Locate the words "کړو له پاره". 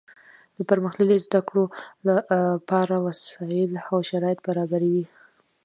1.47-2.97